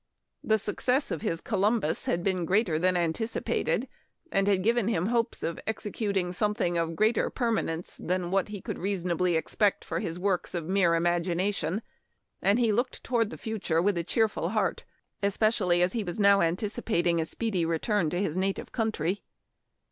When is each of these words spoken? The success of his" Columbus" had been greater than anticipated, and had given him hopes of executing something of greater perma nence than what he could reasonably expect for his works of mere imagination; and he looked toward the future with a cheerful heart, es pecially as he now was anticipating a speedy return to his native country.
The 0.43 0.57
success 0.57 1.11
of 1.11 1.21
his" 1.21 1.41
Columbus" 1.41 2.05
had 2.07 2.23
been 2.23 2.43
greater 2.45 2.79
than 2.79 2.97
anticipated, 2.97 3.87
and 4.31 4.47
had 4.47 4.63
given 4.63 4.87
him 4.87 5.05
hopes 5.05 5.43
of 5.43 5.59
executing 5.67 6.33
something 6.33 6.75
of 6.75 6.95
greater 6.95 7.29
perma 7.29 7.63
nence 7.65 7.97
than 8.03 8.31
what 8.31 8.47
he 8.47 8.61
could 8.61 8.79
reasonably 8.79 9.35
expect 9.35 9.85
for 9.85 9.99
his 9.99 10.17
works 10.17 10.55
of 10.55 10.65
mere 10.65 10.95
imagination; 10.95 11.83
and 12.41 12.57
he 12.57 12.71
looked 12.71 13.03
toward 13.03 13.29
the 13.29 13.37
future 13.37 13.79
with 13.79 13.95
a 13.95 14.03
cheerful 14.03 14.49
heart, 14.49 14.85
es 15.21 15.37
pecially 15.37 15.83
as 15.83 15.93
he 15.93 16.01
now 16.03 16.39
was 16.39 16.45
anticipating 16.45 17.21
a 17.21 17.25
speedy 17.25 17.63
return 17.63 18.09
to 18.09 18.19
his 18.19 18.35
native 18.35 18.71
country. 18.71 19.21